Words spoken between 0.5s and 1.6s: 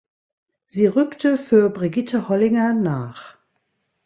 Sie rückte